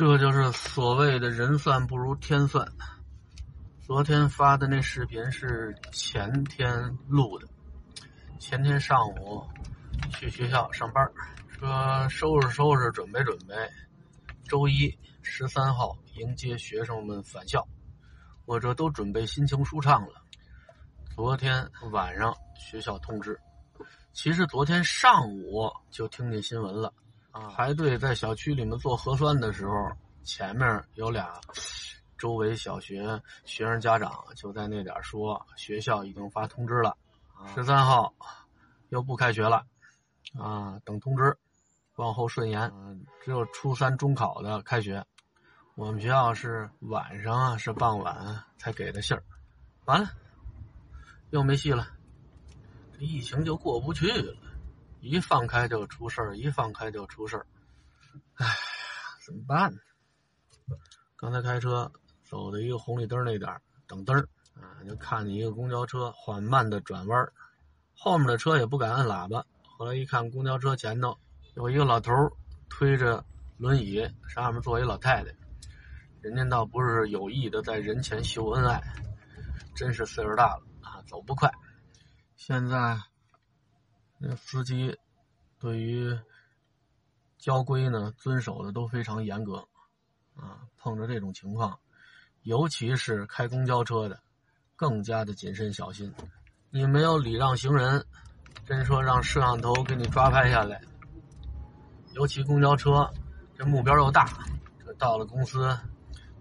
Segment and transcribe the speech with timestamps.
[0.00, 2.66] 这就是所谓的人算不如天算。
[3.82, 7.46] 昨天发的那视频是前天录的，
[8.38, 9.46] 前天上午
[10.08, 11.06] 去学校上班，
[11.50, 13.54] 说收拾收拾，准备准备，
[14.48, 17.68] 周一十三号迎接学生们返校，
[18.46, 20.14] 我这都准备心情舒畅了。
[21.14, 23.38] 昨天晚上学校通知，
[24.14, 26.90] 其实昨天上午就听见新闻了。
[27.32, 29.90] 啊，排队在小区里面做核酸的时候，
[30.24, 31.40] 前面有俩
[32.18, 36.96] 周围小学学生家长就在那点说，学校已经发通知了，
[37.54, 38.12] 十三号
[38.88, 39.64] 又不开学了，
[40.38, 41.38] 啊，等通知，
[41.96, 42.72] 往后顺延，
[43.22, 45.04] 只有初三中考的开学。
[45.76, 49.22] 我们学校是晚上啊，是傍晚才给的信儿，
[49.86, 50.10] 完了，
[51.30, 51.86] 又没戏了，
[52.92, 54.36] 这疫情就过不去了。
[55.00, 57.46] 一放开就出事儿，一放开就出事儿，
[58.34, 58.46] 哎，
[59.24, 59.78] 怎么办呢？
[61.16, 61.90] 刚才开车
[62.24, 67.32] 走到一个红绿灯那点儿等灯儿啊，就看见一个公交车缓慢的转弯
[67.94, 69.44] 后面的车也不敢按喇叭。
[69.62, 71.18] 后来一看，公交车前头
[71.54, 72.12] 有一个老头
[72.68, 73.24] 推着
[73.56, 75.34] 轮椅，上面坐一老太太，
[76.20, 78.82] 人家倒不是有意的在人前秀恩爱，
[79.74, 81.50] 真是岁数大了啊，走不快。
[82.36, 82.98] 现在。
[84.22, 84.98] 那司机
[85.58, 86.14] 对于
[87.38, 89.66] 交规呢遵守的都非常严格，
[90.36, 91.80] 啊，碰着这种情况，
[92.42, 94.20] 尤其是开公交车的，
[94.76, 96.12] 更加的谨慎小心。
[96.68, 98.04] 你没有礼让行人，
[98.66, 100.82] 真说让摄像头给你抓拍下来。
[102.12, 103.10] 尤其公交车，
[103.56, 104.28] 这目标又大，
[104.84, 105.74] 这到了公司，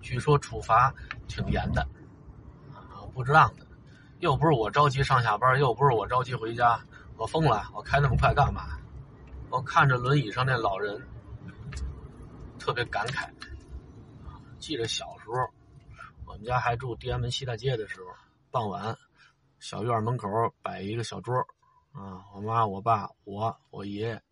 [0.00, 0.94] 据说处罚
[1.28, 1.82] 挺严的，
[2.72, 3.66] 啊，不值当的。
[4.20, 6.80] 又不是我着急上下班，又不是我着急回家。
[7.16, 7.70] 我疯了！
[7.74, 8.78] 我开那么快干嘛？
[9.48, 11.00] 我看着轮椅上那老人，
[12.58, 13.28] 特别感慨。
[14.58, 15.34] 记得小时候，
[16.26, 18.06] 我们家还住地安门西大街的时候，
[18.50, 18.94] 傍晚，
[19.60, 20.28] 小院门口
[20.60, 21.34] 摆一个小桌，
[21.92, 24.22] 啊，我妈、我爸、我、我爷爷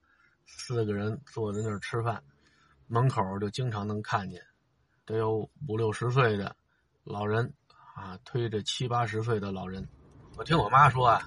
[0.45, 2.23] 四个人坐在那儿吃饭，
[2.87, 4.43] 门口就经常能看见，
[5.07, 6.55] 得有五六十岁的
[7.05, 7.51] 老人，
[7.95, 9.89] 啊，推着七八十岁的老人。
[10.37, 11.23] 我听我妈说啊。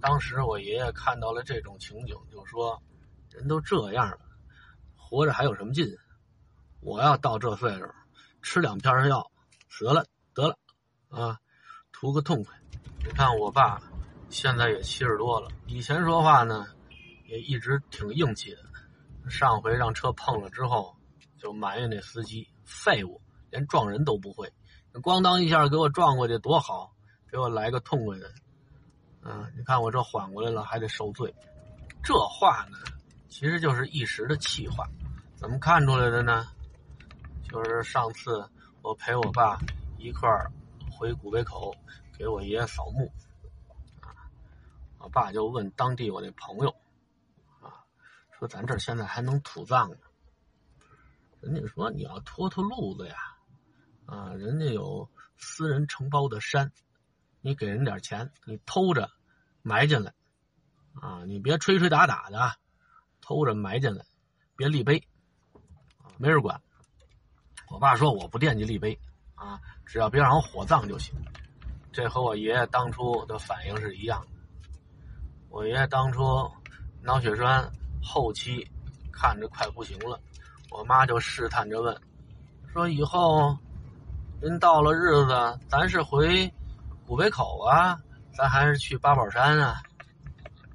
[0.00, 2.80] 当时我爷爷看到了这种情景，就说
[3.30, 4.18] ：“人都这样了，
[4.96, 5.86] 活着还有什么劲？
[6.80, 7.86] 我要到这岁数，
[8.40, 9.30] 吃两片药，
[9.80, 10.04] 得了
[10.34, 10.56] 得了，
[11.08, 11.40] 啊，
[11.90, 12.54] 图个痛快。
[13.04, 13.82] 你看我爸
[14.30, 16.66] 现在也七十多了，以前说话呢
[17.26, 18.58] 也一直挺硬气的。
[19.28, 20.96] 上回让车碰了之后，
[21.38, 23.20] 就埋怨那司机废物，
[23.50, 24.52] 连撞人都不会，
[25.02, 26.92] 咣当一下给我撞过去多好，
[27.30, 28.32] 给我来个痛快的。”
[29.30, 31.34] 嗯，你看我这缓过来了，还得受罪。
[32.02, 32.78] 这话呢，
[33.28, 34.88] 其实就是一时的气话。
[35.36, 36.46] 怎么看出来的呢？
[37.42, 38.48] 就是上次
[38.80, 39.58] 我陪我爸
[39.98, 40.50] 一块儿
[40.90, 41.74] 回古北口
[42.16, 43.12] 给我爷爷扫墓，
[44.00, 44.16] 啊，
[44.98, 46.70] 我爸就问当地我那朋友，
[47.60, 47.84] 啊，
[48.32, 49.96] 说咱这现在还能土葬呢？
[51.40, 53.16] 人家说你要拖拖路子呀，
[54.06, 56.72] 啊，人家有私人承包的山，
[57.42, 59.10] 你给人点钱，你偷着。
[59.68, 60.14] 埋进来，
[60.94, 62.54] 啊，你别吹吹打打的，
[63.20, 64.02] 偷着埋进来，
[64.56, 65.06] 别立碑，
[65.98, 66.58] 啊，没人管。
[67.68, 68.98] 我爸说我不惦记立碑，
[69.34, 71.14] 啊，只要别让我火葬就行。
[71.92, 74.28] 这和我爷爷当初的反应是一样的。
[75.50, 76.50] 我爷爷当初
[77.02, 77.70] 脑血栓
[78.02, 78.66] 后期
[79.12, 80.18] 看着快不行了，
[80.70, 82.00] 我妈就试探着问，
[82.72, 83.54] 说以后
[84.40, 86.50] 您到了日子，咱是回
[87.06, 88.00] 古北口啊？
[88.38, 89.82] 咱还是去八宝山啊，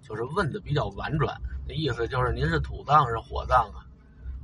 [0.02, 1.34] 就是问的比较婉转，
[1.66, 3.88] 那意思就是您是土葬是火葬啊？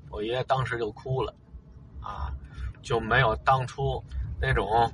[0.10, 1.36] 我爷爷当时就哭了，
[2.02, 2.32] 啊，
[2.82, 4.02] 就没有当初
[4.40, 4.90] 那种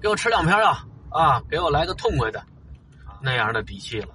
[0.00, 0.72] 给我吃两片药
[1.10, 2.40] 啊，给我来个痛快的
[3.20, 4.14] 那样的底气了。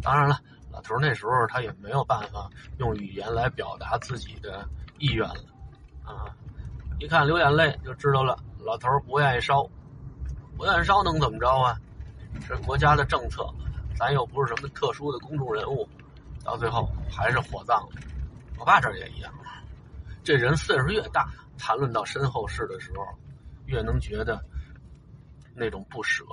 [0.00, 0.38] 当然了，
[0.70, 4.64] 老头那时候他也没有办法用语言来表达自己的
[4.98, 5.44] 意愿了，
[6.04, 6.30] 啊，
[7.00, 9.68] 一看流眼泪就知道了，老头不愿意烧，
[10.56, 11.76] 不愿意烧能怎么着啊？
[12.46, 13.46] 是国家的政策，
[13.96, 15.88] 咱又不是什么特殊的公众人物，
[16.44, 18.00] 到最后还是火葬了。
[18.58, 19.32] 我爸这也一样，
[20.24, 21.28] 这人岁数越大，
[21.58, 23.04] 谈论到身后事的时候，
[23.66, 24.44] 越能觉得
[25.54, 26.24] 那种不舍。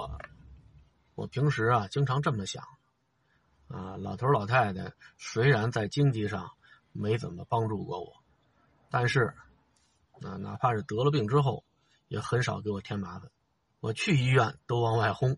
[1.16, 2.64] 我平时啊，经常这么想，
[3.68, 6.52] 啊，老头老太太虽然在经济上
[6.92, 8.14] 没怎么帮助过我，
[8.90, 9.34] 但是，
[10.22, 11.64] 啊，哪怕是得了病之后，
[12.08, 13.30] 也很少给我添麻烦。
[13.80, 15.38] 我去医院都往外轰。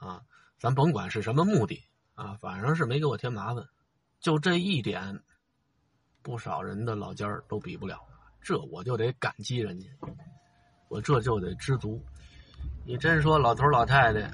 [0.00, 0.22] 啊，
[0.58, 1.84] 咱甭管是什么目的
[2.14, 3.66] 啊，反正是没给我添麻烦，
[4.20, 5.20] 就这一点，
[6.22, 8.00] 不少人的老家儿都比不了。
[8.40, 9.88] 这我就得感激人家，
[10.88, 12.00] 我这就得知足。
[12.84, 14.32] 你真说老头老太太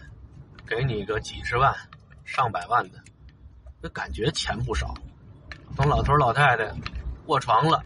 [0.66, 1.74] 给你个几十万、
[2.24, 2.98] 上百万的，
[3.80, 4.94] 那感觉钱不少。
[5.74, 6.70] 等老头老太太
[7.26, 7.82] 卧床了，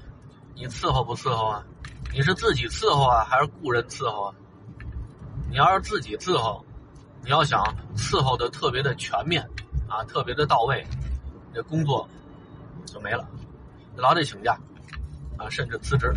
[0.55, 1.65] 你伺候不伺候啊？
[2.13, 4.35] 你是自己伺候啊，还是雇人伺候啊？
[5.49, 6.65] 你要是自己伺候，
[7.23, 7.63] 你要想
[7.97, 9.43] 伺候的特别的全面
[9.89, 10.87] 啊，特别的到位，
[11.53, 12.09] 这工作
[12.85, 13.29] 就没了，
[13.97, 14.59] 老得请假
[15.37, 16.13] 啊，甚至辞职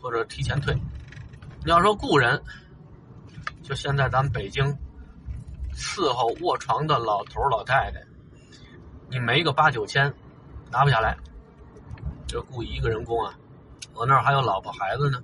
[0.00, 0.74] 或者提前退。
[1.64, 2.42] 你要说雇人，
[3.62, 4.76] 就现在咱们北京
[5.74, 8.02] 伺候卧床的老头老太太，
[9.08, 10.12] 你没个八九千，
[10.70, 11.16] 拿不下来。
[12.26, 13.34] 这雇一个人工啊，
[13.94, 15.22] 我那儿还有老婆孩子呢，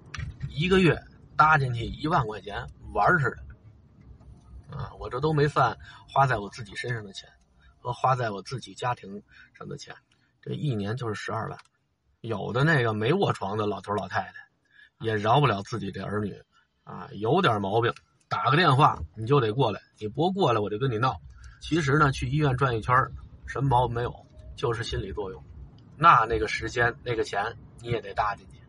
[0.48, 0.96] 一个月
[1.36, 2.64] 搭进去一万块钱。
[2.94, 3.36] 玩似的，
[4.70, 5.78] 啊，我这都没算
[6.08, 7.28] 花在我自己身上的钱
[7.78, 9.22] 和花在我自己家庭
[9.54, 9.94] 上的钱，
[10.42, 11.58] 这一年就是十二万。
[12.20, 14.34] 有的那个没卧床的老头老太太，
[14.98, 16.42] 也饶不了自己这儿女，
[16.84, 17.94] 啊，有点毛病，
[18.28, 21.20] 打个电话你就得过来，你不过来我就跟你闹。
[21.60, 22.94] 其实呢，去医院转一圈，
[23.46, 24.26] 什么毛病没有，
[24.56, 25.42] 就是心理作用。
[25.96, 28.60] 那那个时间那个钱你也得搭进去。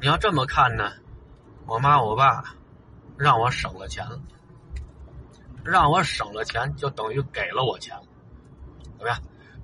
[0.00, 0.92] 你要这么看呢，
[1.66, 2.56] 我妈我爸。
[3.18, 4.18] 让我省了钱了，
[5.64, 7.96] 让我省了钱，就等于给了我钱，
[8.98, 9.18] 怎么样？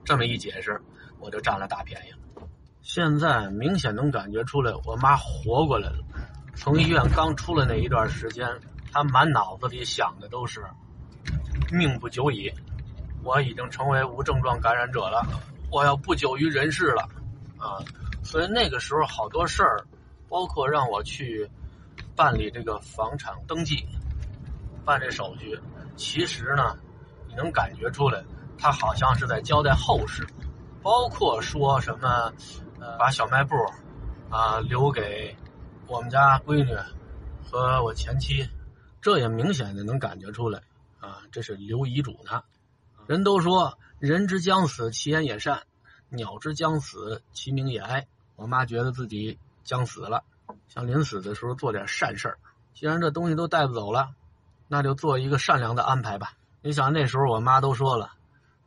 [0.05, 0.81] 这么一解释，
[1.19, 2.47] 我就占了大便宜了。
[2.83, 5.99] 现在明显能感觉出来，我妈活过来了。
[6.55, 8.49] 从医院刚出来那一段时间，
[8.93, 10.65] 她满脑子里想的都是
[11.73, 12.53] 命不久矣，
[13.23, 15.27] 我已经成为无症状感染者了，
[15.71, 17.09] 我要不久于人世了
[17.59, 17.79] 啊！
[18.23, 19.85] 所以那个时候好多事儿，
[20.29, 21.50] 包括让我去。
[22.15, 23.87] 办理这个房产登记，
[24.85, 25.56] 办这手续，
[25.99, 26.79] 其实呢，
[27.27, 28.25] 你能感觉出来，
[28.56, 30.27] 他好像是在交代后事，
[30.81, 32.33] 包括说什么，
[32.81, 33.56] 呃，把小卖部
[34.31, 35.37] 啊留给
[35.89, 36.75] 我们家闺女
[37.45, 38.49] 和我前妻，
[39.03, 40.62] 这也明显的能感觉出来
[41.00, 42.45] 啊，这是留遗嘱呢。
[43.09, 45.62] 人都说人之将死，其言也善；
[46.09, 48.06] 鸟之将死，其鸣也哀。
[48.37, 50.23] 我妈觉得自己将死了。
[50.69, 52.39] 想临死的时候做点善事儿，
[52.73, 54.11] 既然这东西都带不走了，
[54.69, 56.35] 那就做一个善良的安排吧。
[56.61, 58.12] 你想那时候我妈都说了，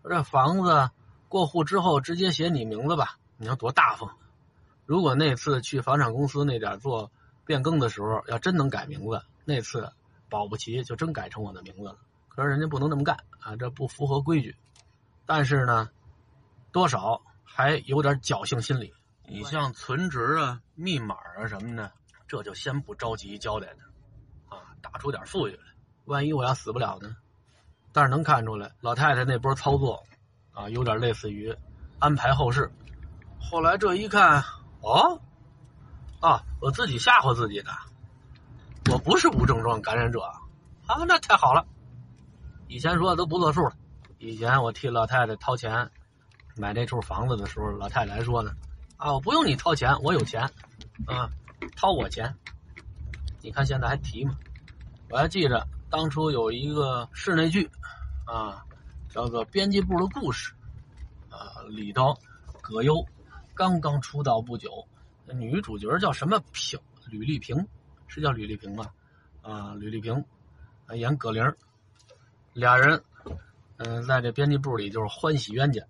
[0.03, 0.89] 这房子
[1.29, 4.17] 过户之后直接写你名字吧，你要多大方。
[4.85, 7.11] 如果那次去房产公司那点做
[7.45, 9.91] 变更的时候，要真能改名字，那次
[10.29, 11.97] 保不齐就真改成我的名字了。
[12.27, 14.55] 可是人家不能那么干啊，这不符合规矩。
[15.25, 15.89] 但是呢，
[16.71, 18.93] 多少还有点侥幸心理。
[19.27, 21.91] 你像存折啊、密码啊什么的，
[22.27, 23.79] 这就先不着急交代的，
[24.49, 25.63] 啊，打出点富裕来。
[26.05, 27.15] 万一我要死不了呢？
[27.93, 30.03] 但是能看出来，老太太那波操作，
[30.53, 31.53] 啊，有点类似于
[31.99, 32.71] 安排后事。
[33.39, 34.43] 后来这一看，
[34.81, 35.19] 哦，
[36.21, 37.71] 啊，我自己吓唬自己的，
[38.91, 40.21] 我不是无症状感染者
[40.87, 41.65] 啊，那太好了。
[42.67, 43.73] 以前说的都不作数了。
[44.17, 45.91] 以前我替老太太掏钱
[46.55, 48.51] 买那处房子的时候，老太太还说呢。
[48.95, 50.43] 啊，我不用你掏钱，我有钱，
[51.07, 51.29] 啊，
[51.75, 52.33] 掏我钱。
[53.41, 54.37] 你看现在还提吗？
[55.09, 57.69] 我还记着当初有一个室内剧，
[58.25, 58.65] 啊，
[59.09, 60.53] 叫做《编辑部的故事》，
[61.35, 62.17] 啊，里头
[62.61, 63.05] 葛优
[63.53, 64.87] 刚刚出道不久，
[65.25, 66.79] 女主角叫什么平？
[67.09, 67.67] 吕丽萍，
[68.07, 68.93] 是叫吕丽萍吧？
[69.41, 70.23] 啊，吕丽萍
[70.85, 71.53] 啊演葛玲，
[72.53, 73.03] 俩人，
[73.75, 75.83] 嗯，在这编辑部里就是欢喜冤家。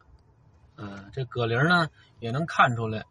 [0.78, 1.88] 嗯，这葛玲呢
[2.20, 3.06] 也能看出来，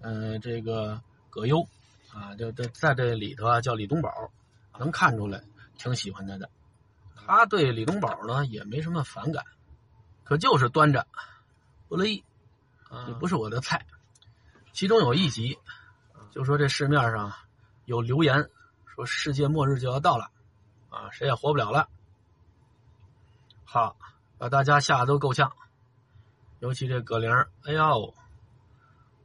[0.00, 1.68] 嗯，这个葛优
[2.12, 4.10] 啊，就这在这里头啊叫李东宝，
[4.80, 5.40] 能看出来
[5.82, 6.48] 挺喜欢他的。
[7.16, 9.44] 他对李东宝呢也没什么反感，
[10.22, 11.08] 可就是端着
[11.88, 12.24] 不乐意，
[12.88, 13.84] 啊，不是我的菜。
[14.72, 15.58] 其中有一集，
[16.30, 17.32] 就说这市面上
[17.84, 18.48] 有流言
[18.86, 20.30] 说世界末日就要到了，
[20.88, 21.88] 啊，谁也活不了了。
[23.64, 23.96] 好，
[24.38, 25.52] 把大家吓得都够呛。
[26.60, 27.28] 尤其这葛玲，
[27.64, 28.14] 哎呦，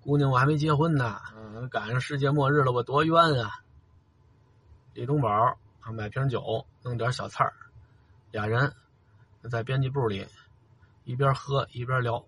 [0.01, 3.61] 姑娘，我还没结婚呢，嗯，赶上世界末日了，我多冤啊！
[4.93, 5.55] 李东宝啊，
[5.91, 7.53] 买瓶酒，弄点小菜儿，
[8.31, 8.73] 俩人
[9.49, 10.27] 在编辑部里
[11.03, 12.25] 一边喝一边聊，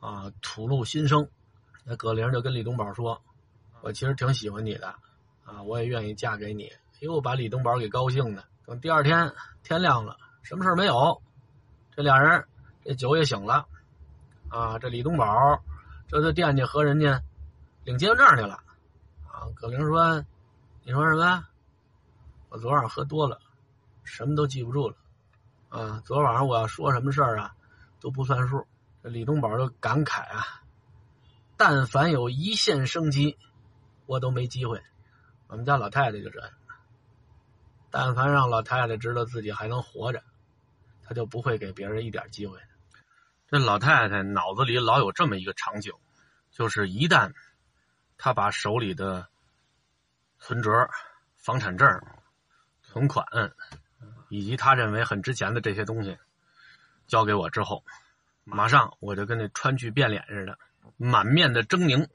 [0.00, 1.28] 啊，吐露心声。
[1.84, 3.22] 那葛玲就跟李东宝说
[3.80, 4.94] ：“我其实挺喜欢你的，
[5.44, 8.44] 啊，我也愿意嫁给你。”又把李东宝给高兴的。
[8.64, 11.20] 等第二天天亮了，什么事没有，
[11.94, 12.44] 这俩人
[12.82, 13.66] 这酒也醒了。
[14.48, 15.62] 啊，这李东宝
[16.08, 17.22] 这就惦记和人家
[17.84, 18.54] 领结婚证去了。
[19.28, 20.24] 啊，葛玲说
[20.84, 21.44] ：“你说什么？
[22.58, 23.40] 昨晚喝多了，
[24.04, 24.96] 什么都记不住了。
[25.68, 27.54] 啊，昨晚上我要说什么事儿啊，
[28.00, 28.66] 都不算数。”
[29.02, 30.62] 这李东宝就感慨啊
[31.56, 33.38] ：“但凡有一线生机，
[34.06, 34.82] 我都没机会。
[35.48, 36.50] 我们家老太太就这样，
[37.90, 40.22] 但凡让老太太知道自己还能活着，
[41.04, 42.58] 她就不会给别人一点机会。
[43.48, 45.92] 这老太太脑子里老有这么一个场景，
[46.50, 47.32] 就是一旦
[48.18, 49.28] 她把手里的
[50.40, 50.88] 存折、
[51.36, 51.88] 房产证、
[52.96, 53.26] 存款
[54.30, 56.16] 以及他认为很值钱的这些东西
[57.06, 57.84] 交给我之后，
[58.42, 60.58] 马上我就跟那川剧变脸似的，
[60.96, 62.08] 满面的狰狞。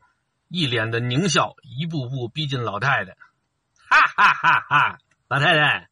[0.47, 3.15] 一脸的狞笑，一步步逼近老太太，
[3.75, 4.97] 哈哈哈哈！
[5.29, 5.89] 老太太，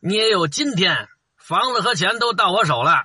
[0.00, 3.02] 你也有今天，房子和钱都到我手了，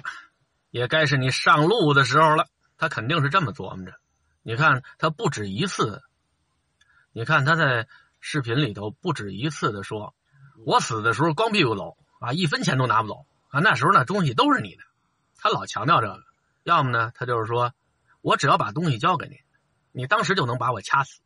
[0.69, 2.47] 也该是你上路的时候了。
[2.77, 3.99] 他肯定是这么琢磨着。
[4.43, 6.03] 你看，他不止一次，
[7.11, 7.87] 你看他在
[8.21, 10.15] 视频里头不止一次的说
[10.65, 14.81] ：“我死的时候光屁股走啊，一分钱都拿不走啊，那时候那东西都是你的。”
[15.37, 16.23] 他老强调这个。
[16.63, 17.73] 要么呢，他就是说
[18.21, 19.37] 我只要把东西交给你。
[19.91, 21.21] 你当时就能把我掐死。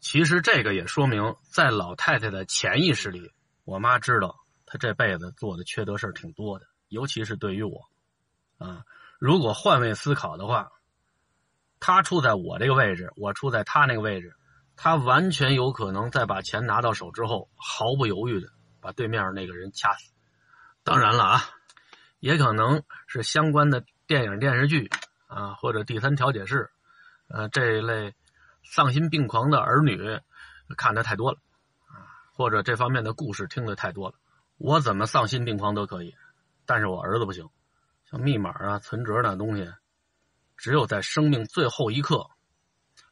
[0.00, 3.32] 其实这个也说明，在老太太的潜意识里，
[3.64, 7.80] 我妈知道她这辈子做的缺德事挺多的，尤其是对于我。
[8.58, 8.84] 啊，
[9.18, 10.70] 如果换位思考的话，
[11.80, 14.36] 她处在我这个位置，我处在她那个位置，
[14.76, 18.48] 她完全有可能在把钱拿到手之后，毫不犹豫的
[18.88, 20.10] 把对面那个人掐死。
[20.82, 21.42] 当然了啊，
[22.20, 24.90] 也可能是相关的电影、电视剧
[25.26, 26.70] 啊，或者第三调解室。
[27.26, 28.14] 呃，这一类
[28.64, 30.18] 丧心病狂的儿女
[30.78, 31.38] 看的太多了，
[31.88, 34.14] 啊，或者这方面的故事听的太多了。
[34.56, 36.16] 我怎么丧心病狂都可以，
[36.64, 37.46] 但是我儿子不行。
[38.06, 39.70] 像密码啊、存折那东西，
[40.56, 42.30] 只有在生命最后一刻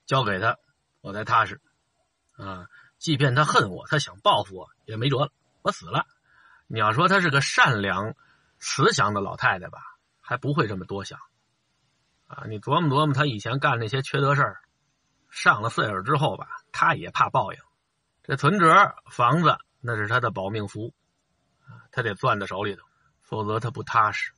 [0.07, 0.57] 交给他，
[1.03, 1.61] 我才踏实。
[2.39, 2.67] 啊，
[2.97, 5.31] 即便他恨我，他想报复我也没辙了。
[5.67, 6.07] 我死了，
[6.69, 8.15] 你要说她是个善良、
[8.61, 9.81] 慈祥的老太太吧，
[10.21, 11.19] 还不会这么多想。
[12.29, 14.61] 啊，你琢磨琢磨，她以前干那些缺德事儿，
[15.29, 17.59] 上了岁数之后吧，她也怕报应。
[18.23, 20.95] 这存折、房子，那是她的保命符，
[21.91, 22.83] 她得攥在手里头，
[23.23, 24.33] 否则她不踏实。